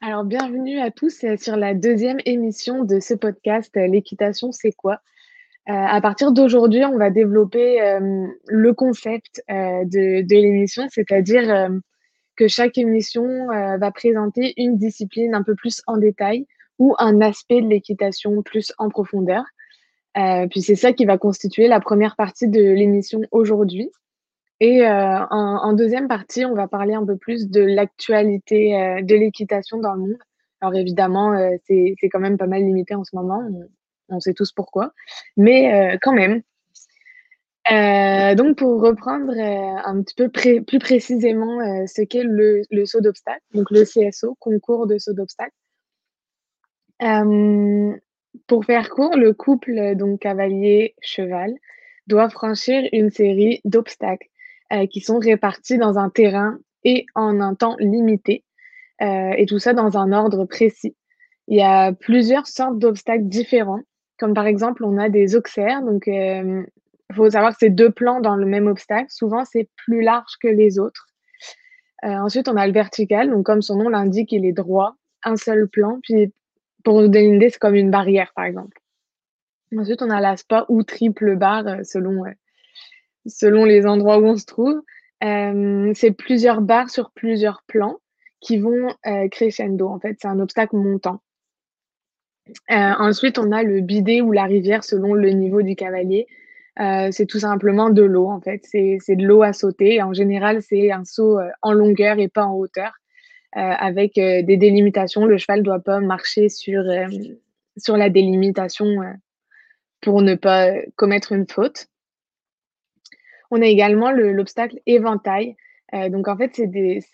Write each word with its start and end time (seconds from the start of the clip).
Alors, 0.00 0.22
bienvenue 0.22 0.78
à 0.78 0.92
tous 0.92 1.24
euh, 1.24 1.36
sur 1.36 1.56
la 1.56 1.74
deuxième 1.74 2.18
émission 2.24 2.84
de 2.84 3.00
ce 3.00 3.14
podcast, 3.14 3.76
euh, 3.76 3.88
L'équitation, 3.88 4.52
c'est 4.52 4.70
quoi? 4.70 5.00
Euh, 5.68 5.72
À 5.72 6.00
partir 6.00 6.30
d'aujourd'hui, 6.30 6.84
on 6.84 6.96
va 6.96 7.10
développer 7.10 7.80
le 8.46 8.72
concept 8.74 9.42
de, 9.48 10.32
l'émission, 10.32 10.86
c'est-à-dire 10.88 11.68
que 12.36 12.48
chaque 12.48 12.78
émission 12.78 13.48
va 13.48 13.90
présenter 13.90 14.54
une 14.56 14.78
discipline 14.78 15.34
un 15.34 15.42
peu 15.42 15.54
plus 15.54 15.82
en 15.86 15.98
détail 15.98 16.46
ou 16.78 16.94
un 16.98 17.20
aspect 17.20 17.60
de 17.60 17.68
l'équitation 17.68 18.40
plus 18.42 18.72
en 18.78 18.88
profondeur. 18.88 19.44
Puis 20.50 20.62
c'est 20.62 20.76
ça 20.76 20.94
qui 20.94 21.04
va 21.04 21.18
constituer 21.18 21.68
la 21.68 21.80
première 21.80 22.16
partie 22.16 22.48
de 22.48 22.62
l'émission 22.62 23.20
aujourd'hui. 23.30 23.90
Et 24.60 24.84
euh, 24.84 25.26
en, 25.30 25.72
deuxième 25.72 26.08
partie, 26.08 26.44
on 26.44 26.54
va 26.54 26.66
parler 26.66 26.94
un 26.94 27.06
peu 27.06 27.16
plus 27.16 27.48
de 27.48 27.60
l'actualité 27.60 28.74
euh, 28.76 29.02
de 29.02 29.14
l'équitation 29.14 29.78
dans 29.78 29.94
le 29.94 30.00
monde. 30.00 30.18
Alors 30.60 30.74
évidemment, 30.74 31.32
euh, 31.32 31.56
c'est 31.66 31.94
quand 32.10 32.18
même 32.18 32.38
pas 32.38 32.48
mal 32.48 32.62
limité 32.62 32.94
en 32.96 33.04
ce 33.04 33.14
moment, 33.14 33.40
on 34.08 34.20
sait 34.20 34.34
tous 34.34 34.50
pourquoi, 34.52 34.92
mais 35.36 35.94
heu, 35.94 35.98
quand 36.02 36.12
même. 36.12 36.42
Donc 38.36 38.56
pour 38.56 38.80
reprendre, 38.80 39.32
un 39.38 40.02
petit 40.02 40.14
peu 40.14 40.28
plus 40.30 40.78
précisément, 40.78 41.86
ce 41.86 42.02
qu'est 42.02 42.24
le 42.24 42.62
le 42.70 42.86
saut 42.86 43.00
d'obstacle, 43.00 43.42
donc 43.52 43.70
le 43.70 43.84
CSO, 43.84 44.36
concours 44.40 44.86
de 44.86 44.98
saut 44.98 45.12
d'obstacle. 45.12 45.54
Pour 48.46 48.64
faire 48.64 48.88
court, 48.88 49.16
le 49.16 49.34
couple, 49.34 49.94
donc 49.96 50.20
cavalier-cheval 50.20 51.54
doit 52.06 52.30
franchir 52.30 52.88
une 52.92 53.10
série 53.10 53.60
d'obstacles, 53.64 54.28
heu, 54.72 54.86
qui 54.86 55.00
sont 55.00 55.18
répartis 55.18 55.78
dans 55.78 55.98
un 55.98 56.10
terrain 56.10 56.58
et 56.84 57.06
en 57.14 57.40
un 57.40 57.54
temps 57.54 57.76
limité, 57.80 58.44
heu 59.02 59.32
et 59.38 59.46
tout 59.46 59.58
ça 59.60 59.74
dans 59.74 59.98
un 59.98 60.12
ordre 60.12 60.44
précis. 60.46 60.96
Il 61.48 61.58
y 61.58 61.62
a 61.62 61.92
plusieurs 61.92 62.46
sortes 62.48 62.78
d'obstacles 62.78 63.24
différents, 63.28 63.82
comme 64.18 64.34
par 64.34 64.46
exemple, 64.46 64.84
on 64.84 64.98
a 64.98 65.08
des 65.10 65.36
auxerres, 65.36 65.82
donc 65.82 66.08
hem, 66.08 66.66
faut 67.16 67.30
savoir 67.30 67.52
que 67.52 67.58
c'est 67.60 67.70
2 67.70 67.90
plans 67.92 68.20
dans 68.20 68.36
le 68.36 68.46
même 68.46 68.66
obstacle. 68.68 69.06
Souvent, 69.10 69.44
c'est 69.46 69.68
plus 69.76 70.02
large 70.02 70.34
que 70.42 70.48
les 70.48 70.78
autres. 70.80 71.06
Heu, 72.04 72.10
ensuite, 72.10 72.48
on 72.48 72.56
a 72.56 72.66
le 72.66 72.72
vertical, 72.72 73.30
donc 73.30 73.46
comme 73.46 73.62
son 73.62 73.76
nom 73.76 73.88
l'indique, 73.90 74.32
il 74.32 74.44
est 74.46 74.52
droit, 74.52 74.96
un 75.24 75.36
seul 75.36 75.68
plan, 75.68 76.00
puis 76.02 76.32
pour 76.84 77.00
vous 77.02 77.08
donner 77.08 77.26
une 77.26 77.36
idée, 77.36 77.50
c'est 77.50 77.58
comme 77.60 77.74
une 77.76 77.90
barrière, 77.90 78.32
par 78.36 78.44
exemple. 78.46 78.78
Ensuite, 79.76 80.02
on 80.02 80.10
a 80.10 80.20
l'aspa 80.20 80.66
ou 80.70 80.82
triple 80.84 81.36
barre, 81.36 81.84
selon, 81.84 82.24
selon 83.28 83.64
les 83.64 83.86
endroits 83.86 84.18
où 84.18 84.26
on 84.26 84.36
se 84.36 84.46
trouve. 84.46 84.80
Hem, 85.20 85.94
c'est 85.94 86.12
plusieurs 86.12 86.60
barres 86.60 86.90
sur 86.90 87.10
plusieurs 87.12 87.62
plans 87.66 87.98
qui 88.40 88.58
vont, 88.58 88.88
heu, 89.06 89.28
crescendo. 89.30 89.88
En 89.88 89.98
fait, 90.00 90.16
c'est 90.20 90.28
un 90.28 90.40
obstacle 90.40 90.76
montant. 90.76 91.20
Heu, 92.70 92.94
ensuite, 92.98 93.38
on 93.38 93.52
a 93.52 93.62
le 93.62 93.80
bidet 93.80 94.20
ou 94.20 94.32
la 94.32 94.44
rivière 94.44 94.84
selon 94.84 95.14
le 95.14 95.30
niveau 95.30 95.62
du 95.62 95.76
cavalier. 95.76 96.26
C'est 97.10 97.26
tout 97.26 97.40
simplement 97.40 97.90
de 97.90 98.02
l'eau, 98.02 98.28
en 98.28 98.40
fait. 98.40 98.60
C'est 98.64 99.16
de 99.16 99.26
l'eau 99.26 99.42
à 99.42 99.52
sauter. 99.52 100.00
En 100.00 100.12
général, 100.12 100.62
c'est 100.62 100.92
un 100.92 101.04
saut, 101.04 101.40
en 101.60 101.72
longueur 101.72 102.20
et 102.20 102.28
pas 102.28 102.44
en 102.44 102.54
hauteur, 102.54 102.92
avec, 103.50 104.14
des 104.14 104.56
délimitations. 104.56 105.24
Le 105.26 105.38
cheval 105.38 105.64
doit 105.64 105.80
pas 105.80 105.98
marcher 105.98 106.48
sur, 106.48 106.84
sur 107.76 107.96
la 107.96 108.10
délimitation, 108.10 108.86
pour 110.00 110.22
ne 110.22 110.36
pas, 110.36 110.70
commettre 110.94 111.32
une 111.32 111.48
faute. 111.48 111.88
On 113.50 113.62
a 113.62 113.66
également 113.66 114.10
le 114.10 114.32
l'obstacle 114.32 114.78
éventail. 114.86 115.56
Heu, 115.94 116.10
donc 116.10 116.28
en 116.28 116.36
fait, 116.36 116.60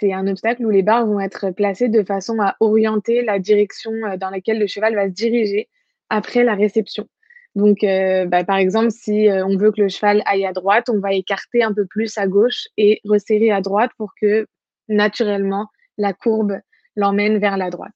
c'est 0.01 0.13
un 0.13 0.27
obstacle 0.27 0.67
où 0.67 0.71
les 0.71 0.83
barres 0.83 1.07
vont 1.07 1.21
être 1.21 1.51
placées 1.51 1.89
de 1.89 2.03
façon 2.03 2.41
à 2.41 2.57
orienter 2.61 3.23
la 3.23 3.39
direction, 3.39 3.93
heu, 3.93 4.17
dans 4.19 4.31
laquelle 4.31 4.59
le 4.59 4.67
cheval 4.67 4.95
va 4.97 5.07
se 5.09 5.13
diriger 5.13 5.69
après 6.11 6.43
la 6.45 6.55
réception. 6.55 7.07
Donc 7.55 7.85
heu, 7.85 8.27
bah, 8.27 8.42
par 8.45 8.57
exemple, 8.57 8.91
si, 8.91 9.29
on 9.31 9.57
veut 9.57 9.70
que 9.70 9.81
le 9.83 9.89
cheval 9.89 10.23
aille 10.27 10.45
à 10.47 10.53
droite, 10.53 10.89
on 10.89 10.98
va 10.98 11.13
écarter 11.13 11.63
un 11.63 11.73
peu 11.73 11.86
plus 11.86 12.19
à 12.19 12.27
gauche 12.27 12.67
et 12.77 13.01
resserrer 13.05 13.53
à 13.53 13.61
droite 13.61 13.92
pour 13.97 14.11
que, 14.20 14.47
naturellement, 14.89 15.69
la 15.98 16.13
courbe 16.13 16.58
l'emmène 16.97 17.39
vers 17.39 17.57
la 17.57 17.70
droite. 17.70 17.95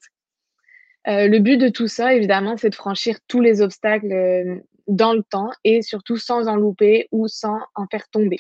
Le 1.07 1.39
but 1.39 1.57
de 1.57 1.69
tout 1.69 1.89
ça, 1.89 2.15
évidemment, 2.15 2.57
c'est 2.57 2.71
de 2.71 2.75
franchir 2.75 3.17
tous 3.29 3.41
les 3.41 3.62
obstacles, 3.62 4.61
dans 4.88 5.12
le 5.12 5.22
temps 5.22 5.50
et 5.65 5.82
surtout 5.82 6.16
sans 6.16 6.49
en 6.49 6.56
louper 6.56 7.09
ou 7.12 7.28
sans 7.28 7.59
en 7.75 7.87
faire 7.87 8.09
tomber. 8.09 8.38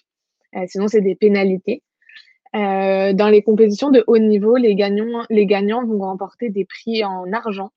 Heu, 0.56 0.64
sinon, 0.66 0.88
c'est 0.88 1.02
des 1.02 1.14
pénalités. 1.14 1.82
Heu, 2.56 3.12
dans 3.12 3.28
les 3.28 3.42
compétitions 3.42 3.90
de 3.90 4.02
haut 4.06 4.18
niveau, 4.18 4.56
les 4.56 4.74
gagnants 4.74 5.84
vont 5.84 5.98
remporter 5.98 6.48
des 6.48 6.64
prix 6.64 7.04
en 7.04 7.30
argent. 7.32 7.70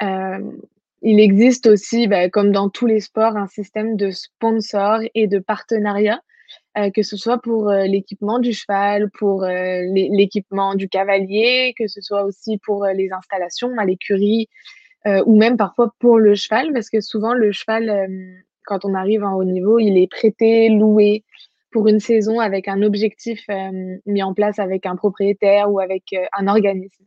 Hem, 0.00 0.58
il 1.02 1.20
existe 1.20 1.66
aussi, 1.66 2.08
bah, 2.08 2.30
comme 2.30 2.50
dans 2.50 2.70
tous 2.70 2.86
les 2.86 3.00
sports, 3.00 3.36
un 3.36 3.46
système 3.46 3.96
de 3.96 4.10
sponsors 4.10 5.00
et 5.14 5.26
de 5.26 5.38
partenariats, 5.38 6.22
que 6.94 7.02
ce 7.02 7.16
soit 7.16 7.38
pour, 7.38 7.70
l'équipement 7.70 8.38
du 8.38 8.54
cheval, 8.54 9.10
pour, 9.10 9.44
l'équipement 9.44 10.74
du 10.74 10.88
cavalier, 10.88 11.74
que 11.78 11.88
ce 11.88 12.00
soit 12.00 12.24
aussi 12.24 12.56
pour, 12.58 12.86
les 12.86 13.12
installations 13.12 13.76
à 13.76 13.84
l'écurie, 13.84 14.48
ou 15.06 15.36
même 15.36 15.56
parfois 15.56 15.94
pour 15.98 16.18
le 16.18 16.34
cheval. 16.34 16.72
Parce 16.72 16.90
que 16.90 17.00
souvent 17.00 17.34
le 17.34 17.52
cheval, 17.52 17.88
hem, 17.88 18.42
quand 18.64 18.84
on 18.84 18.94
arrive 18.94 19.24
en 19.24 19.34
haut 19.34 19.44
niveau, 19.44 19.78
il 19.78 19.98
est 19.98 20.10
prêté, 20.10 20.68
loué 20.70 21.24
pour 21.70 21.88
une 21.88 22.00
saison 22.00 22.40
avec 22.40 22.68
un 22.68 22.82
objectif, 22.82 23.44
hem, 23.48 23.98
mis 24.06 24.22
en 24.22 24.34
place 24.34 24.58
avec 24.58 24.86
un 24.86 24.96
propriétaire 24.96 25.70
ou 25.70 25.80
avec, 25.80 26.14
un 26.32 26.48
organisme. 26.48 27.04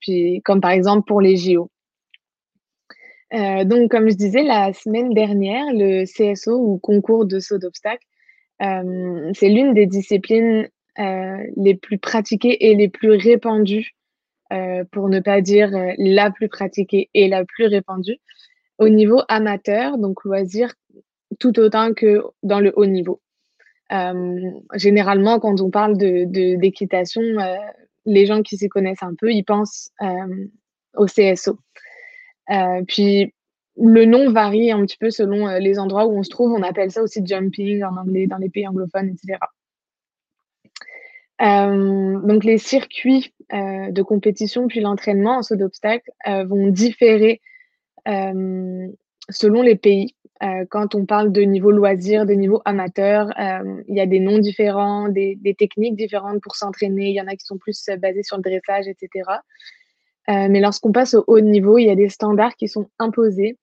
Puis 0.00 0.40
comme 0.44 0.60
par 0.60 0.70
exemple 0.70 1.06
pour 1.06 1.20
les 1.20 1.36
JO. 1.36 1.70
Donc 3.32 3.90
comme 3.90 4.08
je 4.08 4.16
disais, 4.16 4.42
la 4.42 4.72
semaine 4.72 5.12
dernière, 5.12 5.66
le 5.72 6.04
CSO 6.04 6.56
ou 6.56 6.78
concours 6.78 7.26
de 7.26 7.38
saut 7.38 7.58
d'obstacle, 7.58 8.04
c'est 8.60 9.48
l'une 9.48 9.74
des 9.74 9.86
disciplines, 9.86 10.68
les 10.96 11.74
plus 11.74 11.98
pratiquées 11.98 12.70
et 12.70 12.74
les 12.74 12.88
plus 12.88 13.10
répandues, 13.10 13.94
heu, 14.52 14.84
pour 14.92 15.08
ne 15.10 15.20
pas 15.20 15.40
dire, 15.42 15.70
heu, 15.76 15.92
la 15.98 16.30
plus 16.30 16.48
pratiquée 16.48 17.10
et 17.14 17.28
la 17.28 17.44
plus 17.44 17.66
répandue 17.66 18.18
au 18.78 18.88
niveau 18.90 19.22
amateur, 19.28 19.98
donc 19.98 20.24
loisir, 20.24 20.74
tout 21.40 21.58
autant 21.60 21.94
que 21.94 22.22
dans 22.44 22.60
le 22.60 22.72
haut 22.76 22.86
niveau. 22.86 23.20
Hem, 23.90 24.38
généralement, 24.74 25.40
quand 25.40 25.60
on 25.62 25.70
parle 25.70 25.98
de 25.98 26.24
de 26.26 26.56
d'équitation, 26.60 27.22
heu, 27.22 27.56
les 28.06 28.26
gens 28.26 28.42
qui 28.42 28.58
s'y 28.58 28.68
connaissent 28.70 29.02
un 29.04 29.14
peu, 29.18 29.32
ils 29.32 29.44
pensent, 29.44 29.90
au 30.96 31.06
CSO. 31.06 31.58
Puis 32.88 33.34
le 33.78 34.04
nom 34.06 34.32
varie 34.32 34.72
un 34.72 34.82
petit 34.86 34.98
peu 34.98 35.10
selon, 35.10 35.48
les 35.58 35.78
endroits 35.80 36.06
où 36.06 36.18
on 36.18 36.22
se 36.24 36.30
trouve. 36.30 36.52
On 36.52 36.62
appelle 36.64 36.90
ça 36.92 37.02
aussi 37.02 37.22
jumping 37.26 37.82
en 37.84 37.96
anglais 37.98 38.26
dans 38.28 38.38
les 38.38 38.50
pays 38.50 38.66
anglophones 38.68 39.10
et 39.10 39.16
Hem, 41.40 42.20
donc 42.26 42.44
les 42.44 42.58
circuits, 42.58 43.32
heu, 43.54 43.90
de 43.92 44.02
compétition 44.02 44.68
puis 44.68 44.80
l'entraînement 44.80 45.38
en 45.38 45.42
saut 45.42 45.56
d'obstacle, 45.56 46.10
heu, 46.28 46.44
vont 46.44 46.68
différer, 46.68 47.40
selon 49.30 49.62
les 49.62 49.76
pays. 49.76 50.14
Quand 50.70 50.94
on 50.94 51.06
parle 51.06 51.32
de 51.32 51.42
niveau 51.42 51.70
loisir, 51.70 52.26
de 52.26 52.32
niveau 52.34 52.62
amateur, 52.64 53.28
il 53.88 53.94
y 53.96 54.00
a 54.00 54.06
des 54.06 54.20
noms 54.20 54.38
différents, 54.38 55.08
des 55.08 55.36
des 55.36 55.54
techniques 55.54 55.96
différentes 55.96 56.40
pour 56.42 56.56
s'entraîner. 56.56 57.10
Il 57.10 57.14
y 57.14 57.20
en 57.20 57.26
a 57.26 57.36
qui 57.36 57.44
sont 57.46 57.58
plus, 57.58 57.78
heu, 57.90 57.96
basées 57.96 58.22
sur 58.22 58.36
le 58.38 58.42
dressage 58.42 58.88
et 58.88 58.96
cetera. 59.00 59.42
Heu, 60.30 60.48
mais 60.50 60.60
lorsqu'on 60.60 60.92
passe 60.92 61.14
au 61.14 61.24
haut 61.26 61.40
niveau, 61.40 61.78
il 61.78 61.86
y 61.86 61.90
a 61.90 61.96
des 61.96 62.08
standards 62.10 62.56
qui 62.56 62.68
sont 62.68 62.88
imposés, 62.98 63.58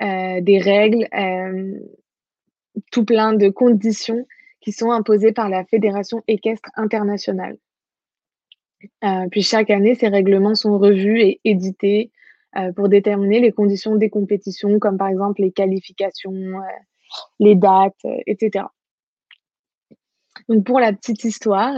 des 0.00 0.58
règles, 0.58 1.08
tout 2.92 3.04
plein 3.04 3.32
de 3.34 3.48
conditions 3.48 4.26
qui 4.64 4.72
sont 4.72 4.90
imposées 4.90 5.32
par 5.32 5.50
la 5.50 5.64
Fédération 5.66 6.22
équestre 6.26 6.70
internationale. 6.74 7.58
Heu, 9.04 9.28
puis 9.30 9.42
chaque 9.42 9.68
année, 9.68 9.94
ces 9.94 10.08
règlements 10.08 10.54
sont 10.54 10.78
revus 10.78 11.20
et 11.20 11.40
édités, 11.44 12.10
heu, 12.56 12.72
pour 12.72 12.88
déterminer 12.88 13.40
les 13.40 13.52
conditions 13.52 13.96
des 13.96 14.08
compétitions, 14.08 14.78
comme 14.78 14.96
par 14.96 15.08
exemple 15.08 15.42
les 15.42 15.52
qualifications, 15.52 16.32
heu, 16.32 16.62
les 17.40 17.56
dates, 17.56 17.94
heu, 18.06 18.16
et 18.26 18.36
cetera. 18.40 18.72
Donc 20.48 20.64
pour 20.64 20.80
la 20.80 20.92
petite 20.94 21.24
histoire, 21.24 21.74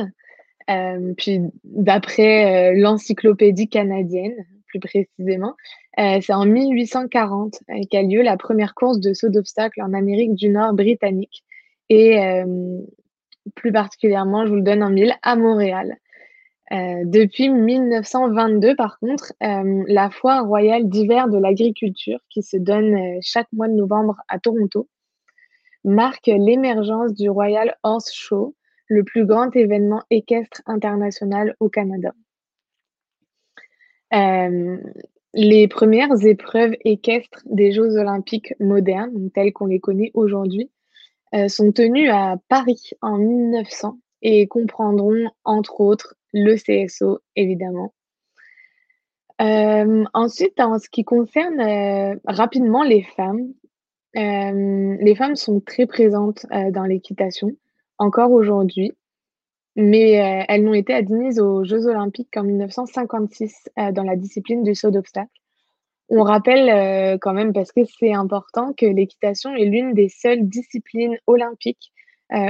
puis 1.16 1.40
d'après, 1.64 2.74
l'encyclopédie 2.74 3.68
canadienne, 3.68 4.34
plus 4.66 4.80
précisément, 4.80 5.54
c'est 5.96 6.32
en 6.32 6.44
1840, 6.44 7.60
heu, 7.70 7.80
qu'a 7.90 8.02
lieu 8.02 8.22
la 8.22 8.36
première 8.36 8.74
course 8.74 9.00
de 9.00 9.12
saut 9.12 9.28
d'obstacle 9.28 9.82
en 9.82 9.92
Amérique 9.92 10.34
du 10.34 10.48
Nord 10.50 10.72
britannique 10.74 11.44
et 11.88 12.12
hem, 12.12 12.86
plus 13.54 13.72
particulièrement, 13.72 14.44
je 14.44 14.50
vous 14.50 14.56
le 14.56 14.62
donne 14.62 14.82
en 14.82 14.90
mille, 14.90 15.14
à 15.22 15.36
Montréal. 15.36 15.96
Heu, 16.72 17.04
depuis 17.04 17.48
1922 17.48 18.74
par 18.76 18.98
contre, 18.98 19.32
hem, 19.40 19.84
la 19.88 20.10
foire 20.10 20.46
royale 20.46 20.88
d'hiver 20.88 21.28
de 21.28 21.38
l'agriculture 21.38 22.18
qui 22.30 22.42
se 22.42 22.56
donne, 22.56 22.94
heu, 22.96 23.18
chaque 23.22 23.48
mois 23.52 23.68
de 23.68 23.74
novembre 23.74 24.16
à 24.28 24.38
Toronto, 24.40 24.88
marque 25.84 26.26
l'émergence 26.26 27.14
du 27.14 27.30
Royal 27.30 27.76
Horse 27.84 28.12
Show, 28.12 28.56
le 28.88 29.04
plus 29.04 29.24
grand 29.26 29.54
événement 29.54 30.02
équestre 30.10 30.62
international 30.66 31.56
au 31.60 31.68
Canada. 31.68 32.12
les 35.34 35.68
premières 35.68 36.24
épreuves 36.24 36.74
équestres 36.84 37.42
des 37.44 37.70
Jeux 37.70 37.98
olympiques 37.98 38.54
modernes, 38.58 39.30
telles 39.34 39.52
qu'on 39.52 39.66
les 39.66 39.80
connaît 39.80 40.10
aujourd'hui, 40.14 40.70
sont 41.48 41.72
tenues 41.72 42.08
à 42.08 42.36
Paris 42.48 42.90
en 43.02 43.18
1900 43.18 43.98
et 44.22 44.46
comprendront 44.46 45.30
entre 45.44 45.80
autres 45.80 46.14
le 46.32 46.56
CSO 46.56 47.18
évidemment. 47.34 47.92
ensuite, 49.38 50.60
en 50.60 50.78
ce 50.78 50.88
qui 50.88 51.04
concerne 51.04 52.18
rapidement 52.24 52.82
les 52.82 53.02
femmes, 53.02 53.52
les 54.14 55.14
femmes 55.16 55.36
sont 55.36 55.60
très 55.60 55.86
présentes 55.86 56.46
dans 56.72 56.84
l'équitation, 56.84 57.50
encore 57.98 58.32
aujourd'hui. 58.32 58.92
Mais 59.76 60.20
euh, 60.20 60.44
elles 60.48 60.64
n'ont 60.64 60.74
été 60.74 60.94
admises 60.94 61.38
aux 61.38 61.62
Jeux 61.64 61.86
olympiques 61.86 62.30
qu'en 62.32 62.44
1956 62.44 63.68
euh, 63.78 63.92
dans 63.92 64.04
la 64.04 64.16
discipline 64.16 64.62
du 64.62 64.74
saut 64.74 64.90
d'obstacle. 64.90 65.30
On 66.08 66.22
rappelle 66.22 66.68
euh, 66.68 67.18
quand 67.20 67.32
même, 67.32 67.52
parce 67.52 67.72
que 67.72 67.80
c'est 67.84 68.12
important, 68.12 68.72
que 68.72 68.86
l'équitation 68.86 69.54
est 69.54 69.64
l'une 69.64 69.92
des 69.94 70.08
seules 70.08 70.48
disciplines 70.48 71.16
olympiques 71.26 71.92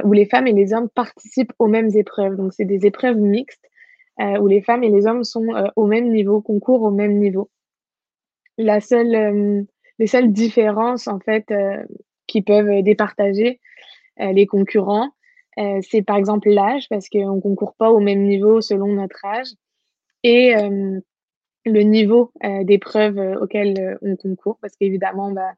où 0.05 0.15
les 0.15 0.25
femmes 0.25 0.47
et 0.47 0.55
les 0.55 0.73
hommes 0.73 0.89
participent 0.89 1.53
aux 1.59 1.67
mêmes 1.67 1.91
épreuves. 1.95 2.37
Donc 2.37 2.55
c'est 2.55 2.65
des 2.65 2.87
épreuves 2.87 3.19
mixtes 3.19 3.69
où 4.19 4.47
les 4.47 4.63
femmes 4.63 4.83
et 4.83 4.89
les 4.89 5.07
hommes 5.07 5.23
sont 5.23 5.49
au 5.77 5.85
même 5.85 6.09
niveau, 6.09 6.41
concourent 6.41 6.85
au 6.85 6.91
même 6.91 7.19
niveau. 7.19 7.51
La 8.57 8.81
seule, 8.81 9.67
les 9.99 10.07
seules 10.07 10.33
différences 10.33 11.09
en 11.09 11.21
fait 11.21 11.53
qui 12.27 12.41
peuvent 12.41 12.83
départager 12.83 13.61
les 14.17 14.47
concurrents, 14.47 15.11
euh, 15.59 15.81
c'est 15.89 16.03
par 16.03 16.17
exemple 16.17 16.51
l'âge, 16.51 16.87
parce 16.89 17.09
qu'on 17.09 17.37
ne 17.37 17.41
concourt 17.41 17.75
pas 17.77 17.91
au 17.91 18.01
même 18.01 18.23
niveau 18.23 18.61
selon 18.61 18.89
notre 18.89 19.25
âge, 19.25 19.49
et 20.23 20.55
euh, 20.57 21.01
le 21.67 21.81
niveau 21.81 22.33
euh, 22.45 22.65
d'épreuve 22.65 23.19
auquel 23.41 23.99
on 24.03 24.17
concourt, 24.17 24.59
parce 24.61 24.75
qu'évidemment, 24.77 25.31
bah, 25.31 25.53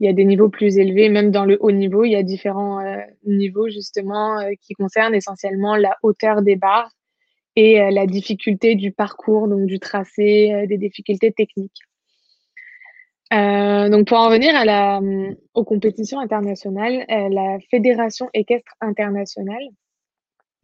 il 0.00 0.06
y 0.06 0.10
a 0.10 0.12
des 0.12 0.24
niveaux 0.24 0.48
plus 0.48 0.78
élevés, 0.78 1.08
même 1.08 1.30
dans 1.30 1.44
le 1.44 1.58
haut 1.60 1.72
niveau, 1.72 2.04
il 2.04 2.12
y 2.12 2.16
a 2.16 2.22
différents 2.22 2.80
niveaux 3.24 3.68
justement 3.68 4.38
qui 4.60 4.74
concernent 4.74 5.14
essentiellement 5.14 5.74
la 5.74 5.96
hauteur 6.04 6.42
des 6.42 6.54
barres 6.54 6.92
et 7.56 7.90
la 7.90 8.06
difficulté 8.06 8.76
du 8.76 8.92
parcours, 8.92 9.48
donc 9.48 9.66
du 9.66 9.80
tracé, 9.80 10.66
des 10.68 10.78
difficultés 10.78 11.32
techniques. 11.32 11.82
Euh, 13.32 13.90
donc 13.90 14.08
pour 14.08 14.18
en 14.18 14.30
venir 14.30 14.54
aux 15.54 15.64
compétitions 15.64 16.18
internationales, 16.18 17.04
euh, 17.10 17.28
la 17.28 17.58
Fédération 17.70 18.30
équestre 18.32 18.72
internationale, 18.80 19.62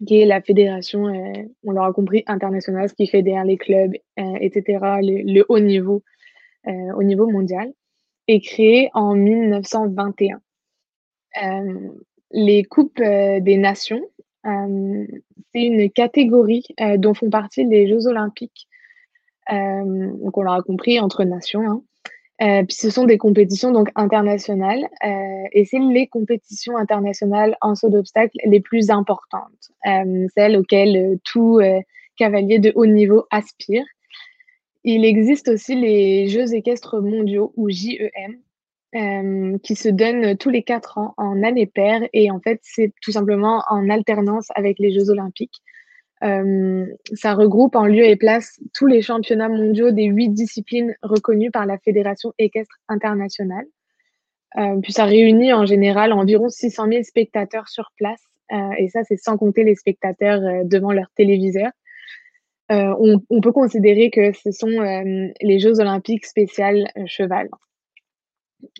qui 0.05 0.21
est 0.21 0.27
la 0.27 0.41
fédération, 0.41 1.07
euh, 1.09 1.33
on 1.65 1.73
l'aura 1.73 1.93
compris, 1.93 2.25
internationale, 2.27 2.89
ce 2.89 2.95
qui 2.95 3.07
fédère 3.07 3.45
les 3.45 3.57
clubs, 3.57 3.95
etc., 4.17 4.79
le, 5.01 5.45
haut 5.49 5.61
niveau, 5.61 6.03
au 6.67 7.03
niveau 7.03 7.31
mondial, 7.31 7.73
est 8.29 8.41
créée 8.41 8.91
en 8.95 9.15
1921. 9.15 10.41
les 12.31 12.65
Coupes 12.65 13.01
des 13.01 13.57
Nations, 13.57 14.03
c'est 14.45 15.63
une 15.63 15.91
catégorie 15.91 16.67
dont 16.97 17.15
font 17.15 17.31
partie 17.31 17.65
les 17.65 17.87
Jeux 17.87 18.07
olympiques. 18.07 18.67
donc 19.51 20.37
on 20.37 20.43
l'aura 20.43 20.63
compris, 20.63 21.01
entre 21.01 21.25
nations. 21.25 21.71
Hein. 21.71 21.83
Euh, 22.43 22.65
puis 22.65 22.77
ce 22.77 22.91
sont 22.91 23.05
des 23.05 23.17
compétitions 23.17 23.71
donc 23.71 23.91
internationales 23.95 24.89
euh, 25.05 25.45
et 25.53 25.65
c'est 25.65 25.79
les 25.79 26.09
compétitions 26.09 26.77
internationales 26.77 27.57
en 27.61 27.77
saut 27.77 27.91
d'obstacle 27.91 28.37
les 28.45 28.59
plus 28.59 28.91
importantes, 28.91 29.71
euh, 29.87 30.27
celles 30.35 30.57
auxquelles 30.57 31.19
tout 31.23 31.61
cavalier 32.17 32.59
de 32.59 32.73
haut 32.75 32.87
niveau 32.87 33.25
aspire. 33.31 33.85
Il 34.83 35.05
existe 35.05 35.49
aussi 35.49 35.77
les 35.77 36.29
Jeux 36.29 36.55
équestres 36.55 37.01
mondiaux 37.01 37.53
ou 37.57 37.71
JEM 37.71 38.41
qui 39.63 39.75
se 39.77 39.89
donnent 39.89 40.37
tous 40.37 40.51
les 40.51 40.63
quatre 40.63 40.99
ans 40.99 41.15
en 41.17 41.43
année 41.43 41.67
paire 41.67 42.03
et 42.13 42.31
en 42.31 42.41
fait 42.41 42.61
c'est 42.63 42.93
tout 43.01 43.13
simplement 43.13 43.63
en 43.69 43.89
alternance 43.91 44.49
avec 44.57 44.79
les 44.81 44.93
Jeux 44.93 45.09
olympiques. 45.11 45.63
Euh, 46.25 46.87
ça 47.15 47.35
regroupe 47.35 47.77
en 47.77 47.87
lieu 47.87 48.05
et 48.05 48.17
place 48.17 48.59
tous 48.73 48.87
les 48.87 49.03
championnats 49.03 49.49
mondiaux 49.49 49.91
des 49.91 50.05
huit 50.05 50.31
disciplines 50.31 50.97
reconnues 51.03 51.51
par 51.51 51.67
la 51.67 51.77
Fédération 51.79 52.33
équestre 52.39 52.77
internationale. 52.89 53.67
Euh, 54.57 54.81
puis 54.81 54.93
ça 54.93 55.05
réunit 55.05 55.53
en 55.53 55.67
général 55.67 56.13
environ 56.13 56.49
600 56.49 56.89
000 56.89 57.03
spectateurs 57.03 57.69
sur 57.69 57.91
place. 57.97 58.23
Euh, 58.53 58.71
et 58.79 58.89
ça, 58.89 59.05
c'est 59.05 59.17
sans 59.17 59.37
compter 59.37 59.65
les 59.65 59.75
spectateurs 59.75 60.65
devant 60.65 60.93
leur 60.93 61.11
téléviseur. 61.17 61.71
On, 62.71 63.21
on, 63.29 63.41
peut 63.43 63.53
considérer 63.53 64.11
que 64.11 64.33
ce 64.33 64.51
sont 64.51 64.81
les 65.41 65.59
Jeux 65.59 65.81
olympiques 65.81 66.25
spéciales 66.25 66.89
cheval. 67.07 67.49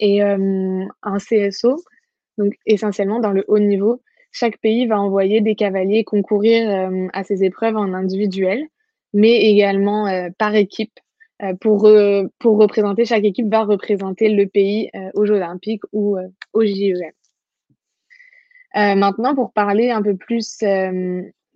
Et 0.01 0.23
un 0.23 1.19
CSO, 1.19 1.77
donc 2.39 2.55
essentiellement 2.65 3.21
dans 3.21 3.33
le 3.33 3.45
haut 3.47 3.59
niveau, 3.59 4.01
chaque 4.35 4.59
pays 4.59 4.87
va 4.87 5.01
envoyer 5.01 5.41
des 5.41 5.55
cavaliers 5.55 6.03
concourir 6.03 6.69
euh, 6.69 7.07
à 7.13 7.23
ces 7.23 7.45
épreuves 7.45 7.77
en 7.77 7.95
individuel, 7.95 8.67
mais 9.15 9.37
également 9.43 10.09
euh, 10.09 10.29
par 10.37 10.55
équipe. 10.55 10.99
Euh, 11.43 11.55
pour, 11.55 11.89
pour 12.39 12.59
représenter, 12.59 13.05
chaque 13.05 13.25
équipe 13.25 13.49
va 13.49 13.65
représenter 13.65 14.29
le 14.29 14.47
pays 14.47 14.91
aux 15.15 15.25
Jeux 15.25 15.35
olympiques 15.35 15.83
ou 15.93 16.17
au 16.53 16.65
JEM. 16.65 17.11
maintenant, 18.75 19.35
pour 19.35 19.53
parler 19.53 19.91
un 19.91 20.01
peu 20.01 20.17
plus 20.17 20.59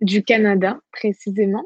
du 0.01 0.23
Canada 0.23 0.79
précisément, 0.91 1.65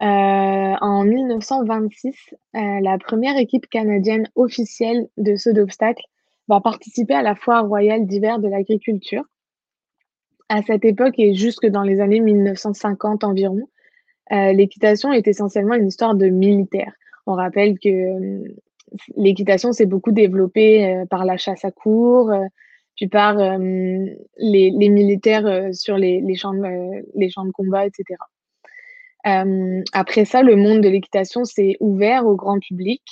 en 0.00 1.04
1926, 1.04 2.34
la 2.52 2.98
première 2.98 3.38
équipe 3.38 3.68
canadienne 3.68 4.28
officielle 4.34 5.08
de 5.16 5.34
saut 5.36 5.54
d'obstacles 5.54 6.04
va 6.48 6.60
participer 6.60 7.14
à 7.14 7.22
la 7.22 7.34
foire 7.34 7.66
royale 7.66 8.06
d'hiver 8.06 8.38
de 8.38 8.48
l'agriculture 8.48 9.24
à 10.48 10.62
cette 10.62 10.84
époque 10.84 11.14
et 11.18 11.34
jusque 11.34 11.66
dans 11.66 11.82
les 11.82 12.00
années 12.00 12.20
1950 12.20 13.24
environ, 13.24 13.68
euh, 14.32 14.52
l'équitation 14.52 15.12
est 15.12 15.28
essentiellement 15.28 15.74
une 15.74 15.88
histoire 15.88 16.14
de 16.14 16.26
militaires. 16.28 16.92
On 17.26 17.34
rappelle 17.34 17.78
que 17.78 17.88
euh, 17.88 18.44
l'équitation 19.16 19.72
s'est 19.72 19.86
beaucoup 19.86 20.12
développée 20.12 20.86
euh, 20.86 21.06
par 21.06 21.24
la 21.24 21.36
chasse 21.36 21.64
à 21.64 21.70
cours, 21.70 22.32
puis 22.96 23.08
par 23.08 23.36
les, 23.36 24.70
militaires 24.70 25.74
sur 25.74 25.96
les, 25.96 26.34
champs 26.36 26.54
de, 26.54 27.18
les 27.18 27.28
champs 27.28 27.44
de 27.44 27.50
combat, 27.50 27.86
etc. 27.86 28.04
après 29.92 30.24
ça, 30.24 30.42
le 30.42 30.54
monde 30.54 30.80
de 30.80 30.88
l'équitation 30.88 31.44
s'est 31.44 31.76
ouvert 31.80 32.24
au 32.24 32.36
grand 32.36 32.60
public, 32.60 33.02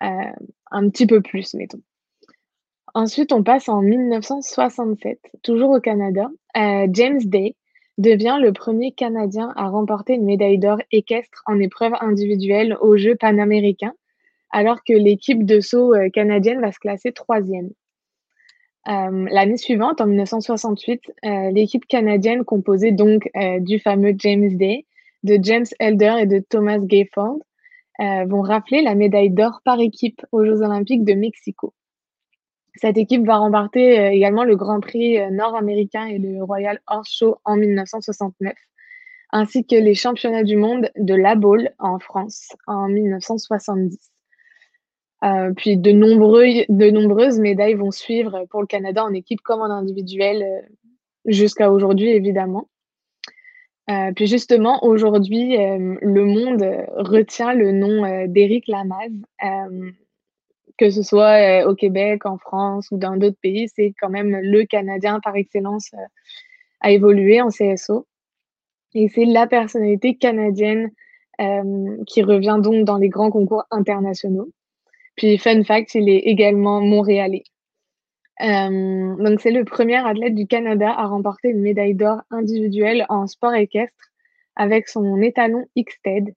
un 0.00 0.88
petit 0.90 1.06
peu 1.06 1.20
plus, 1.20 1.54
mettons. 1.54 1.82
Ensuite, 2.94 3.32
on 3.32 3.42
passe 3.42 3.68
en 3.68 3.82
1967, 3.82 5.20
toujours 5.42 5.70
au 5.70 5.80
Canada. 5.80 6.28
Euh, 6.56 6.88
James 6.90 7.20
Day 7.22 7.54
devient 7.98 8.38
le 8.40 8.52
premier 8.52 8.92
Canadien 8.92 9.52
à 9.56 9.68
remporter 9.68 10.14
une 10.14 10.24
médaille 10.24 10.58
d'or 10.58 10.78
équestre 10.90 11.42
en 11.46 11.60
épreuve 11.60 11.92
individuelle 12.00 12.76
aux 12.80 12.96
Jeux 12.96 13.14
panaméricains, 13.14 13.92
alors 14.50 14.82
que 14.82 14.92
l'équipe 14.92 15.44
de 15.44 15.60
saut 15.60 15.94
euh, 15.94 16.08
canadienne 16.08 16.60
va 16.60 16.72
se 16.72 16.80
classer 16.80 17.12
troisième. 17.12 17.70
Euh, 18.88 19.26
l'année 19.30 19.58
suivante, 19.58 20.00
en 20.00 20.06
1968, 20.06 21.12
l'équipe 21.52 21.86
canadienne 21.86 22.44
composée 22.44 22.92
donc 22.92 23.30
du 23.60 23.78
fameux 23.78 24.14
James 24.18 24.56
Day, 24.56 24.86
de 25.22 25.38
James 25.42 25.66
Elder 25.78 26.16
et 26.20 26.26
de 26.26 26.38
Thomas 26.38 26.78
Gayford 26.78 27.38
vont 27.98 28.40
rafler 28.40 28.80
la 28.80 28.94
médaille 28.94 29.28
d'or 29.28 29.60
par 29.64 29.78
équipe 29.78 30.24
aux 30.32 30.44
Jeux 30.46 30.62
olympiques 30.62 31.04
de 31.04 31.12
Mexico. 31.12 31.74
Cette 32.76 32.96
équipe 32.96 33.26
va 33.26 33.36
remporter 33.36 33.98
euh, 33.98 34.10
également 34.10 34.44
le 34.44 34.56
Grand 34.56 34.80
Prix 34.80 35.18
euh, 35.18 35.30
nord-américain 35.30 36.06
et 36.06 36.18
le 36.18 36.42
Royal 36.42 36.80
Horse 36.86 37.12
Show 37.12 37.38
en 37.44 37.56
1969, 37.56 38.54
ainsi 39.32 39.64
que 39.66 39.74
les 39.74 39.94
championnats 39.94 40.44
du 40.44 40.56
monde 40.56 40.90
de 40.96 41.14
la 41.14 41.34
Baule 41.34 41.70
en 41.78 41.98
France 41.98 42.54
en 42.66 42.88
1970. 42.88 43.98
Euh, 45.22 45.52
puis 45.54 45.76
de, 45.76 45.90
nombreuses 45.92 47.40
médailles 47.40 47.74
vont 47.74 47.90
suivre 47.90 48.46
pour 48.50 48.60
le 48.60 48.66
Canada 48.66 49.04
en 49.04 49.12
équipe 49.12 49.40
comme 49.42 49.60
en 49.60 49.70
individuel 49.70 50.66
jusqu'à 51.26 51.70
aujourd'hui, 51.70 52.08
évidemment. 52.08 52.68
puis 54.16 54.26
justement, 54.26 54.82
aujourd'hui, 54.82 55.58
le 55.58 56.24
monde 56.24 56.64
retient 56.96 57.52
le 57.52 57.72
nom 57.72 58.26
d'Éric 58.28 58.66
Lamaze, 58.68 59.12
que 60.80 60.88
ce 60.88 61.02
soit 61.02 61.62
euh, 61.62 61.70
au 61.70 61.74
Québec, 61.74 62.24
en 62.24 62.38
France 62.38 62.88
ou 62.90 62.96
dans 62.96 63.14
d'autres 63.18 63.38
pays, 63.42 63.68
c'est 63.76 63.92
quand 64.00 64.08
même 64.08 64.34
le 64.40 64.64
Canadien 64.64 65.20
par 65.20 65.36
excellence 65.36 65.90
euh, 65.92 66.06
à 66.80 66.90
évoluer 66.90 67.42
en 67.42 67.48
CSO. 67.48 68.06
Et 68.94 69.08
c'est 69.08 69.26
la 69.26 69.46
personnalité 69.46 70.16
canadienne 70.16 70.90
euh, 71.38 71.96
qui 72.06 72.22
revient 72.22 72.58
donc 72.62 72.86
dans 72.86 72.96
les 72.96 73.10
grands 73.10 73.30
concours 73.30 73.64
internationaux. 73.70 74.48
Puis, 75.16 75.36
fun 75.36 75.62
fact, 75.64 75.94
il 75.94 76.08
est 76.08 76.20
également 76.20 76.80
montréalais. 76.80 77.44
donc, 78.40 79.40
c'est 79.42 79.50
le 79.50 79.64
premier 79.66 79.96
athlète 79.96 80.34
du 80.34 80.46
Canada 80.46 80.90
à 80.96 81.06
remporter 81.06 81.50
une 81.50 81.60
médaille 81.60 81.94
d'or 81.94 82.22
individuelle 82.30 83.04
en 83.10 83.26
sport 83.26 83.52
équestre 83.52 84.12
avec 84.56 84.88
son 84.88 85.20
étalon 85.20 85.66
Xted. 85.76 86.34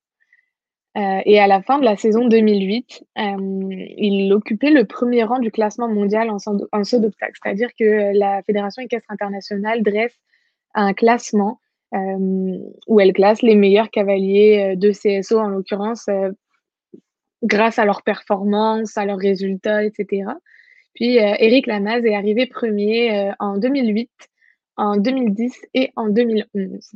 Et 0.96 1.40
à 1.40 1.48
la 1.48 1.62
fin 1.64 1.80
de 1.80 1.86
la 1.86 1.98
saison 1.98 2.28
2008, 2.28 3.04
il 3.16 4.32
occupait 4.34 4.70
le 4.70 4.86
premier 4.86 5.24
rang 5.24 5.40
du 5.40 5.52
classement 5.52 5.88
mondial 5.88 6.30
en 6.30 6.38
saut 6.40 7.00
d'obstacles. 7.00 7.40
C'est-à-dire 7.44 7.70
que 7.80 8.18
la 8.18 8.44
Fédération 8.44 8.84
équestre 8.84 9.10
internationale 9.10 9.82
dresse 9.82 10.16
un 10.76 10.94
classement, 10.94 11.60
où 11.94 13.00
elle 13.00 13.14
classe 13.14 13.42
les 13.42 13.56
meilleurs 13.56 13.90
cavaliers, 13.90 14.76
de 14.76 14.92
CSO, 14.92 15.40
en 15.40 15.48
l'occurrence, 15.48 16.08
grâce 17.44 17.80
à 17.80 17.86
leurs 17.86 18.04
performances, 18.04 18.98
à 18.98 19.06
leurs 19.06 19.18
résultats 19.18 19.84
etc. 19.84 20.26
Puis, 20.94 21.18
Éric 21.18 21.66
Lamaze 21.66 22.06
est 22.06 22.14
arrivé 22.14 22.46
premier 22.46 23.32
en 23.40 23.58
2008, 23.58 24.12
en 24.78 24.98
2010 24.98 25.54
et 25.74 25.92
en 25.96 26.10
2011. 26.10 26.94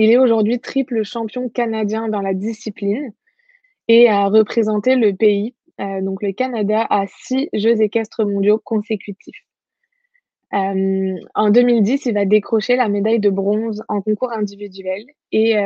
Il 0.00 0.12
est 0.12 0.16
aujourd'hui 0.16 0.60
triple 0.60 1.02
champion 1.02 1.48
canadien 1.48 2.06
dans 2.06 2.20
la 2.20 2.32
discipline 2.32 3.12
et 3.88 4.08
a 4.08 4.28
représenté 4.28 4.94
le 4.94 5.12
pays, 5.12 5.56
donc 5.76 6.22
le 6.22 6.30
Canada, 6.30 6.86
à 6.88 7.06
six 7.08 7.48
Jeux 7.52 7.82
équestres 7.82 8.24
mondiaux 8.24 8.60
consécutifs. 8.62 9.44
en 10.52 11.50
2010, 11.50 12.06
il 12.06 12.14
va 12.14 12.26
décrocher 12.26 12.76
la 12.76 12.88
médaille 12.88 13.18
de 13.18 13.28
bronze 13.28 13.82
en 13.88 14.00
concours 14.00 14.30
individuel 14.30 15.04
et 15.32 15.56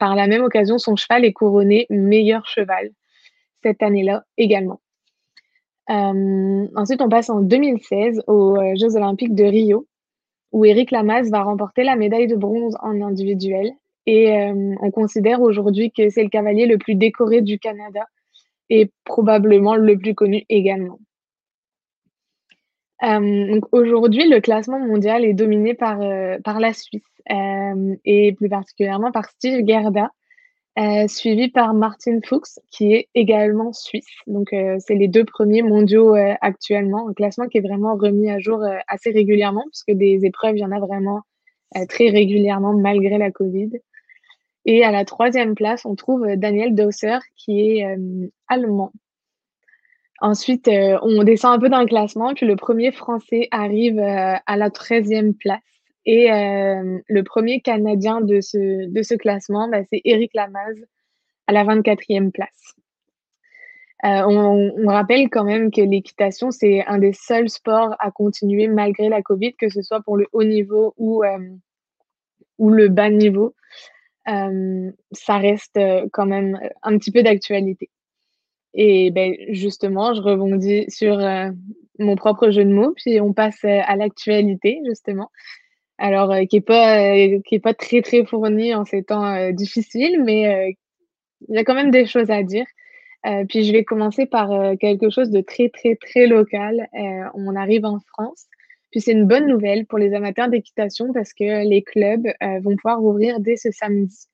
par 0.00 0.16
la 0.16 0.26
même 0.26 0.42
occasion, 0.42 0.78
son 0.78 0.96
cheval 0.96 1.24
est 1.24 1.32
couronné 1.32 1.86
meilleur 1.90 2.44
cheval 2.48 2.90
cette 3.62 3.84
année-là 3.84 4.24
également. 4.36 4.80
ensuite, 5.86 7.02
on 7.02 7.08
passe 7.08 7.30
en 7.30 7.40
2016 7.40 8.24
aux 8.26 8.56
Jeux 8.74 8.96
olympiques 8.96 9.36
de 9.36 9.44
Rio, 9.44 9.86
où 10.54 10.64
Éric 10.64 10.92
Lamaze 10.92 11.32
va 11.32 11.42
remporter 11.42 11.82
la 11.82 11.96
médaille 11.96 12.28
de 12.28 12.36
bronze 12.36 12.76
en 12.80 13.02
individuel. 13.02 13.72
Et 14.06 14.32
on 14.80 14.90
considère 14.92 15.42
aujourd'hui 15.42 15.90
que 15.90 16.08
c'est 16.10 16.22
le 16.22 16.28
cavalier 16.28 16.66
le 16.66 16.78
plus 16.78 16.94
décoré 16.94 17.40
du 17.40 17.58
Canada 17.58 18.06
et 18.70 18.92
probablement 19.04 19.74
le 19.74 19.98
plus 19.98 20.14
connu 20.14 20.44
également. 20.48 21.00
aujourd'hui, 23.72 24.28
le 24.28 24.40
classement 24.40 24.78
mondial 24.78 25.24
est 25.24 25.34
dominé 25.34 25.74
par, 25.74 25.98
par 26.44 26.60
la 26.60 26.72
Suisse 26.72 27.02
et 28.04 28.32
plus 28.36 28.48
particulièrement 28.48 29.10
par 29.10 29.24
Steve 29.30 29.66
Gerda, 29.66 30.10
euh, 30.76 31.06
suivi 31.06 31.50
par 31.50 31.72
Martin 31.72 32.18
Fuchs, 32.24 32.58
qui 32.72 32.94
est 32.94 33.08
également 33.14 33.72
suisse. 33.72 34.08
Donc, 34.26 34.52
euh, 34.52 34.76
c'est 34.80 34.96
les 34.96 35.06
deux 35.06 35.24
premiers 35.24 35.62
mondiaux 35.62 36.16
euh, 36.16 36.34
actuellement. 36.40 37.08
Un 37.08 37.12
classement 37.12 37.46
qui 37.46 37.58
est 37.58 37.60
vraiment 37.60 37.94
remis 37.94 38.28
à 38.28 38.40
jour 38.40 38.60
assez 38.88 39.12
régulièrement, 39.12 39.64
puisque 39.70 39.96
des 39.96 40.24
épreuves, 40.24 40.56
il 40.56 40.60
y 40.62 40.64
en 40.64 40.72
a 40.72 40.80
vraiment 40.80 41.22
très 41.88 42.08
régulièrement 42.08 42.72
malgré 42.72 43.18
la 43.18 43.30
Covid. 43.30 43.70
Et 44.64 44.84
à 44.84 44.90
la 44.90 45.04
troisième 45.04 45.54
place, 45.54 45.84
on 45.84 45.94
trouve 45.94 46.26
Daniel 46.36 46.74
Dosser, 46.74 47.18
qui 47.36 47.60
est 47.60 47.96
allemand. 48.48 48.92
Ensuite, 50.20 50.70
on 51.02 51.24
descend 51.24 51.54
un 51.54 51.58
peu 51.58 51.68
dans 51.68 51.80
le 51.80 51.86
classement, 51.86 52.32
puis 52.32 52.46
le 52.46 52.54
premier 52.54 52.92
français 52.92 53.48
arrive 53.50 53.98
à 53.98 54.56
la 54.56 54.70
treizième 54.70 55.34
place. 55.34 55.60
Et 56.06 56.30
euh, 56.30 56.98
le 57.08 57.22
premier 57.22 57.60
Canadien 57.60 58.20
de 58.20 58.40
ce, 58.40 58.86
de 58.86 59.02
ce 59.02 59.14
classement, 59.14 59.68
bah, 59.68 59.82
c'est 59.90 60.02
Éric 60.04 60.34
Lamaze 60.34 60.84
à 61.46 61.52
la 61.52 61.64
24e 61.64 62.30
place. 62.30 62.74
Euh, 64.04 64.22
on, 64.28 64.86
rappelle 64.86 65.30
quand 65.30 65.44
même 65.44 65.70
que 65.70 65.80
l'équitation, 65.80 66.50
c'est 66.50 66.84
un 66.84 66.98
des 66.98 67.14
seuls 67.14 67.48
sports 67.48 67.96
à 68.00 68.10
continuer 68.10 68.68
malgré 68.68 69.08
la 69.08 69.22
Covid, 69.22 69.54
que 69.54 69.70
ce 69.70 69.80
soit 69.80 70.02
pour 70.02 70.18
le 70.18 70.26
haut 70.32 70.44
niveau 70.44 70.92
ou, 70.98 71.24
euh, 71.24 71.38
ou 72.58 72.68
le 72.70 72.88
bas 72.88 73.08
niveau. 73.08 73.54
Ça 74.26 75.38
reste 75.38 75.78
quand 76.12 76.26
même 76.26 76.58
un 76.82 76.98
petit 76.98 77.12
peu 77.12 77.22
d'actualité. 77.22 77.90
Et 78.74 79.10
ben, 79.10 79.34
justement, 79.50 80.14
je 80.14 80.20
rebondis 80.20 80.86
sur 80.88 81.18
mon 81.98 82.16
propre 82.16 82.50
jeu 82.50 82.64
de 82.64 82.72
mots, 82.72 82.92
puis 82.96 83.20
on 83.20 83.32
passe 83.34 83.62
à 83.64 83.96
l'actualité, 83.96 84.80
justement 84.86 85.30
alors 85.98 86.32
euh, 86.32 86.44
qui 86.44 86.56
est 86.56 86.60
pas 86.60 86.98
euh, 86.98 87.40
qui 87.46 87.56
est 87.56 87.60
pas 87.60 87.74
très 87.74 88.02
très 88.02 88.24
fourni 88.24 88.74
en 88.74 88.84
ces 88.84 89.02
temps 89.04 89.24
euh, 89.24 89.52
difficiles, 89.52 90.22
mais 90.22 90.76
il 91.48 91.54
y 91.54 91.58
a 91.58 91.64
quand 91.64 91.74
même 91.74 91.90
des 91.90 92.06
choses 92.06 92.30
à 92.30 92.42
dire. 92.42 92.66
puis 93.48 93.64
je 93.64 93.72
vais 93.72 93.84
commencer 93.84 94.26
par 94.26 94.50
quelque 94.78 95.10
chose 95.10 95.30
de 95.30 95.40
très 95.40 95.68
très 95.68 95.96
très 95.96 96.26
local. 96.26 96.88
on 97.34 97.56
arrive 97.56 97.84
en 97.84 98.00
France. 98.00 98.46
Puis 98.90 99.00
c'est 99.00 99.12
une 99.12 99.26
bonne 99.26 99.46
nouvelle 99.48 99.86
pour 99.86 99.98
les 99.98 100.14
amateurs 100.14 100.48
d'équitation 100.48 101.12
parce 101.12 101.32
que 101.32 101.66
les 101.68 101.82
clubs 101.82 102.26
vont 102.62 102.76
pouvoir 102.76 103.02
ouvrir 103.02 103.40
dès 103.40 103.56
ce 103.56 103.70
samedi 103.72 104.26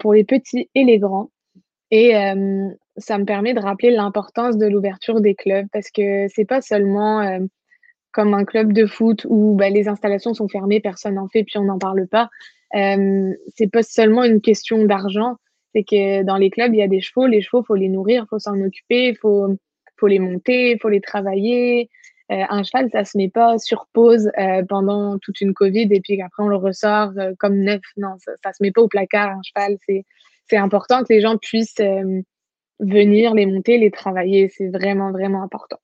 pour 0.00 0.14
les 0.14 0.24
petits 0.24 0.70
et 0.74 0.84
les 0.84 0.98
grands. 0.98 1.30
Et 1.90 2.12
ça 2.96 3.18
me 3.18 3.24
permet 3.24 3.54
de 3.54 3.60
rappeler 3.60 3.90
l'importance 3.90 4.56
de 4.56 4.66
l'ouverture 4.66 5.20
des 5.20 5.34
clubs 5.34 5.66
parce 5.72 5.90
que 5.90 6.28
c'est 6.28 6.46
pas 6.46 6.62
seulement 6.62 7.40
comme 8.16 8.32
un 8.32 8.46
club 8.46 8.72
de 8.72 8.86
foot 8.86 9.26
où 9.28 9.54
bah, 9.54 9.68
les 9.68 9.88
installations 9.88 10.32
sont 10.32 10.48
fermées, 10.48 10.80
personne 10.80 11.16
n'en 11.16 11.28
fait, 11.28 11.44
puis 11.44 11.58
on 11.58 11.64
n'en 11.64 11.78
parle 11.78 12.08
pas. 12.08 12.30
Euh, 12.74 13.30
c'est 13.54 13.70
pas 13.70 13.82
seulement 13.82 14.24
une 14.24 14.40
question 14.40 14.82
d'argent, 14.86 15.36
c'est 15.74 15.84
que 15.84 16.22
dans 16.22 16.38
les 16.38 16.48
clubs, 16.48 16.72
il 16.72 16.78
y 16.78 16.82
a 16.82 16.88
des 16.88 17.02
chevaux, 17.02 17.26
les 17.26 17.42
chevaux, 17.42 17.62
faut 17.62 17.74
les 17.74 17.90
nourrir, 17.90 18.24
faut 18.30 18.38
s'en 18.38 18.58
occuper, 18.62 19.14
faut, 19.20 19.54
faut 19.98 20.06
les 20.06 20.18
monter, 20.18 20.78
faut 20.80 20.88
les 20.88 21.02
travailler. 21.02 21.90
Euh, 22.32 22.42
un 22.48 22.62
cheval, 22.62 22.88
ça 22.90 23.04
se 23.04 23.18
met 23.18 23.28
pas 23.28 23.58
sur 23.58 23.86
pause 23.92 24.30
euh, 24.38 24.64
pendant 24.66 25.18
toute 25.18 25.42
une 25.42 25.52
Covid 25.52 25.88
et 25.90 26.00
puis 26.00 26.20
après 26.22 26.42
on 26.42 26.48
le 26.48 26.56
ressort 26.56 27.12
euh, 27.18 27.34
comme 27.38 27.58
neuf. 27.58 27.82
Non, 27.98 28.16
ça, 28.18 28.32
ça 28.42 28.54
se 28.54 28.62
met 28.62 28.70
pas 28.70 28.80
au 28.80 28.88
placard, 28.88 29.28
un 29.28 29.42
cheval. 29.42 29.76
C'est 30.48 30.56
important 30.56 31.04
que 31.04 31.12
les 31.12 31.20
gens 31.20 31.36
puissent 31.36 31.82
venir 32.80 33.34
les 33.34 33.46
monter, 33.46 33.76
les 33.76 33.90
travailler. 33.90 34.48
C'est 34.48 34.68
vraiment, 34.68 35.12
vraiment 35.12 35.42
important. 35.42 35.76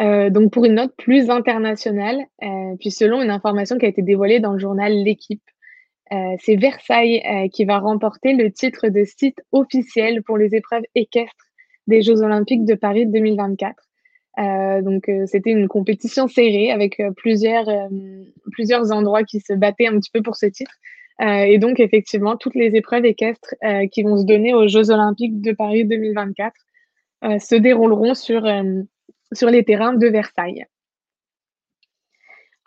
Euh, 0.00 0.30
donc 0.30 0.52
pour 0.52 0.64
une 0.64 0.74
note 0.74 0.94
plus 0.96 1.30
internationale, 1.30 2.24
euh, 2.42 2.74
puis 2.78 2.90
selon 2.90 3.22
une 3.22 3.30
information 3.30 3.76
qui 3.76 3.84
a 3.84 3.88
été 3.88 4.02
dévoilée 4.02 4.40
dans 4.40 4.52
le 4.52 4.58
journal 4.58 4.92
L'équipe, 4.92 5.42
euh, 6.12 6.16
c'est 6.40 6.56
Versailles 6.56 7.50
qui 7.52 7.64
va 7.64 7.78
remporter 7.78 8.32
le 8.32 8.50
titre 8.50 8.88
de 8.88 9.04
site 9.04 9.40
officiel 9.52 10.22
pour 10.22 10.38
les 10.38 10.54
épreuves 10.54 10.82
équestres 10.94 11.46
des 11.86 12.02
Jeux 12.02 12.22
olympiques 12.22 12.64
de 12.64 12.74
Paris 12.74 13.06
2024. 13.06 13.74
donc 14.82 15.08
c'était 15.26 15.50
une 15.50 15.68
compétition 15.68 16.26
serrée 16.26 16.72
avec 16.72 17.00
plusieurs, 17.16 17.66
plusieurs 18.52 18.90
endroits 18.90 19.22
qui 19.22 19.40
se 19.40 19.52
battaient 19.52 19.86
un 19.86 19.98
petit 19.98 20.10
peu 20.12 20.22
pour 20.22 20.36
ce 20.36 20.46
titre. 20.46 20.72
et 21.20 21.58
donc 21.58 21.78
effectivement, 21.78 22.36
toutes 22.36 22.56
les 22.56 22.74
épreuves 22.74 23.04
équestres 23.04 23.54
qui 23.92 24.02
vont 24.02 24.16
se 24.16 24.24
donner 24.24 24.52
aux 24.52 24.66
Jeux 24.66 24.90
olympiques 24.90 25.40
de 25.40 25.52
Paris 25.52 25.84
2024 25.84 26.54
se 27.38 27.54
dérouleront 27.54 28.14
sur 28.14 28.44
sur 29.32 29.50
les 29.50 29.64
terrains 29.64 29.94
de 29.94 30.06
Versailles. 30.06 30.66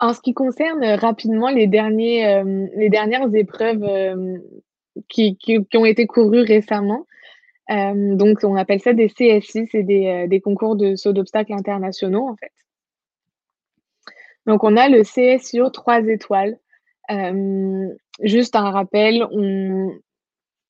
En 0.00 0.12
ce 0.12 0.20
qui 0.20 0.34
concerne 0.34 0.84
rapidement 0.84 1.50
les, 1.50 1.66
derniers, 1.66 2.26
euh, 2.26 2.66
les 2.76 2.90
dernières 2.90 3.32
épreuves 3.34 3.84
euh, 3.84 4.38
qui, 5.08 5.36
qui, 5.36 5.58
ont 5.76 5.84
été 5.84 6.06
courues 6.06 6.42
récemment, 6.42 7.06
euh, 7.70 8.14
donc 8.14 8.38
on 8.42 8.56
appelle 8.56 8.80
ça 8.80 8.92
des 8.92 9.08
CSI, 9.08 9.66
c'est 9.70 9.82
des, 9.82 10.26
des, 10.28 10.40
concours 10.40 10.76
de 10.76 10.96
saut 10.96 11.12
d'obstacles 11.12 11.54
internationaux 11.54 12.28
en 12.28 12.36
fait. 12.36 12.52
Donc 14.46 14.64
on 14.64 14.76
a 14.76 14.88
le 14.88 15.02
CSIO 15.02 15.70
3 15.70 16.06
étoiles. 16.08 16.58
juste 18.20 18.56
un 18.56 18.70
rappel, 18.70 19.26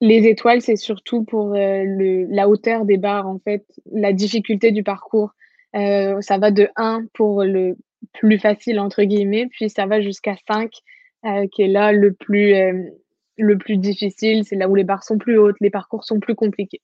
les 0.01 0.29
étoiles, 0.29 0.61
c'est 0.61 0.77
surtout 0.77 1.25
pour 1.25 1.55
la 1.55 2.49
hauteur 2.49 2.85
des 2.85 2.99
barres, 2.99 3.27
en 3.27 3.39
fait, 3.39 3.65
la 3.91 4.13
difficulté 4.13 4.71
du 4.71 4.85
parcours. 4.85 5.33
Euh, 5.75 6.21
ça 6.21 6.39
va 6.39 6.51
de 6.51 6.69
1 6.77 7.07
pour 7.15 7.43
le 7.43 7.77
plus 8.13 8.39
facile, 8.39 8.79
entre 8.79 9.03
guillemets, 9.03 9.49
puis 9.51 9.71
ça 9.71 9.87
va 9.87 10.01
jusqu'à 10.01 10.37
5, 10.47 10.71
euh, 11.25 11.47
qui 11.49 11.63
est 11.63 11.69
là 11.69 11.93
le 11.93 12.13
plus, 12.13 12.55
euh, 12.55 12.85
le 13.37 13.59
plus 13.59 13.77
difficile. 13.77 14.45
C'est 14.45 14.57
là 14.57 14.69
où 14.69 14.75
les 14.75 14.85
barres 14.85 15.05
sont 15.05 15.19
plus 15.19 15.39
hautes, 15.39 15.57
les 15.61 15.71
parcours 15.71 16.05
sont 16.05 16.21
plus 16.21 16.35
compliqués. 16.35 16.81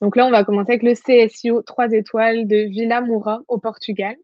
Donc 0.00 0.16
là, 0.16 0.26
on 0.26 0.30
va 0.30 0.44
commencer 0.44 0.72
avec 0.72 0.82
le 0.82 0.94
CSIO 0.94 1.62
3 1.62 1.92
étoiles 1.92 2.46
de 2.46 2.56
Villa 2.56 3.00
Moura 3.00 3.40
au 3.48 3.58
Portugal. 3.58 4.16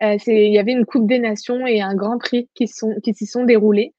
Il 0.00 0.52
y 0.52 0.58
avait 0.58 0.72
une 0.72 0.84
Coupe 0.84 1.06
des 1.06 1.20
Nations 1.20 1.64
et 1.64 1.80
un 1.80 1.94
Grand 1.94 2.18
Prix 2.18 2.48
qui, 2.54 2.66
sont, 2.66 2.96
qui 3.04 3.14
s'y 3.14 3.26
sont 3.26 3.44
déroulés. 3.44 3.94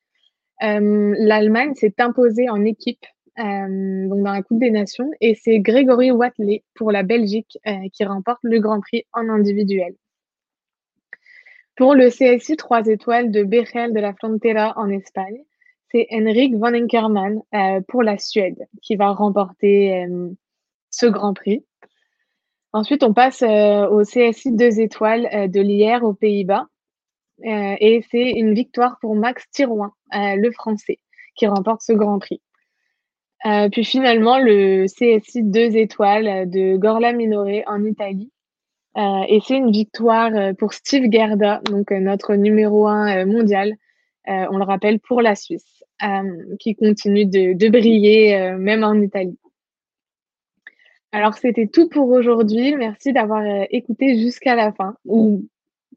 L'Allemagne 0.60 1.76
s'est 1.76 1.94
imposée 2.00 2.50
en 2.50 2.66
équipe 2.66 3.06
euh, 3.40 4.08
donc 4.08 4.24
dans 4.24 4.32
la 4.32 4.44
Coupe 4.44 4.60
des 4.60 4.72
Nations. 4.72 5.10
Et 5.20 5.36
c'est 5.36 5.60
Grégory 5.60 6.12
Watley 6.12 6.64
pour 6.76 6.92
la 6.92 7.04
Belgique 7.04 7.58
euh, 7.68 7.90
qui 7.92 8.06
remporte 8.06 8.40
le 8.44 8.60
Grand 8.60 8.80
Prix 8.80 9.06
en 9.14 9.30
individuel. 9.30 9.96
Pour 11.76 11.96
le 11.96 12.10
CSI 12.10 12.56
3 12.56 12.88
étoiles 12.88 13.32
de 13.32 13.44
Bechel 13.44 13.94
de 13.94 14.00
la 14.00 14.14
Frontera 14.14 14.74
en 14.78 14.90
Espagne, 14.90 15.42
c'est 15.92 16.08
Henrik 16.12 16.56
von 16.56 16.76
Enkermann 16.76 17.42
euh, 17.54 17.82
pour 17.88 18.04
la 18.04 18.20
Suède 18.20 18.68
qui 18.84 18.96
va 18.96 19.10
remporter 19.10 20.06
ce 20.92 21.08
Grand 21.08 21.34
Prix. 21.34 21.66
Ensuite, 22.74 23.04
on 23.04 23.14
passe 23.14 23.44
au 23.44 24.02
CSI 24.02 24.52
2 24.52 24.80
étoiles 24.80 25.50
de 25.52 25.62
l'IR 25.62 26.04
aux 26.04 26.14
Pays-Bas. 26.14 26.68
et 27.44 28.04
c'est 28.10 28.30
une 28.32 28.54
victoire 28.54 28.98
pour 29.00 29.16
Max 29.16 29.44
Tirouin, 29.52 29.94
le 30.12 30.52
Français, 30.52 31.00
qui 31.36 31.48
remporte 31.48 31.82
ce 31.82 31.94
Grand 31.94 32.20
Prix. 32.20 32.42
Heu, 33.46 33.70
puis 33.72 33.84
finalement 33.84 34.40
le 34.40 34.86
CSI 34.88 35.44
2 35.44 35.76
étoiles 35.76 36.50
de 36.50 36.78
Gorla 36.78 37.12
Minore 37.14 37.64
en 37.68 37.84
Italie, 37.84 38.32
heu 38.98 39.24
et 39.30 39.42
c'est 39.46 39.58
une 39.58 39.72
victoire, 39.72 40.32
heu, 40.36 40.54
pour 40.56 40.74
Steve 40.74 41.12
Gerda, 41.12 41.62
donc 41.70 41.92
notre 41.92 42.36
numéro 42.36 42.88
1, 42.88 43.24
heu, 43.24 43.26
mondial, 43.26 43.74
heu, 44.30 44.48
on 44.52 44.58
le 44.58 44.66
rappelle 44.66 45.00
pour 45.02 45.22
la 45.22 45.36
Suisse, 45.36 45.84
qui 46.60 46.76
continue 46.76 47.26
de 47.26 47.54
de 47.54 47.70
briller, 47.70 48.54
même 48.60 48.84
en 48.84 48.96
Italie. 49.02 49.38
Alors 51.12 51.36
c'était 51.36 51.68
tout 51.68 51.90
pour 51.90 52.10
aujourd'hui. 52.10 52.76
Merci 52.76 53.14
d'avoir, 53.14 53.44
écouté 53.70 54.18
jusqu'à 54.18 54.56
la 54.56 54.72
fin 54.72 54.96
ou 55.06 55.46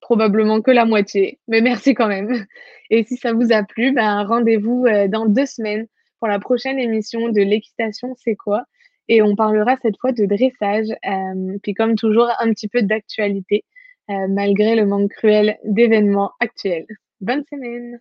probablement 0.02 0.60
que 0.60 0.70
la 0.70 0.84
moitié, 0.84 1.38
mais 1.48 1.62
merci 1.62 1.94
quand 1.94 2.08
même 2.08 2.44
et 2.90 3.02
si 3.04 3.16
ça 3.16 3.32
vous 3.32 3.50
a 3.52 3.62
plu, 3.62 3.92
ben, 3.92 4.24
rendez-vous, 4.24 4.86
dans 5.08 5.26
2 5.26 5.46
semaines 5.46 5.86
pour 6.18 6.28
la 6.28 6.38
prochaine 6.38 6.78
émission 6.78 7.28
de 7.30 7.40
«L'équitation, 7.40 8.14
c'est 8.16 8.37
quoi?» 8.37 8.64
et 9.08 9.23
on 9.23 9.37
parlera 9.37 9.76
cette 9.82 9.99
fois 10.00 10.12
de 10.12 10.25
dressage, 10.26 10.88
hem, 11.02 11.58
puis 11.62 11.75
comme 11.75 11.94
toujours 11.96 12.28
un 12.40 12.50
petit 12.52 12.68
peu 12.68 12.82
d'actualité, 12.82 13.64
heu, 14.11 14.28
malgré 14.28 14.75
le 14.76 14.87
manque 14.87 15.11
cruel 15.12 15.58
d'événements 15.64 16.32
actuels. 16.40 16.87
Bonne 17.20 17.44
semaine. 17.50 18.00